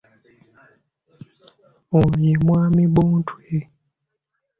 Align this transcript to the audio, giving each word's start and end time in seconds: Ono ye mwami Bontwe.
Ono 1.97 2.17
ye 2.25 2.35
mwami 2.45 2.83
Bontwe. 2.93 3.43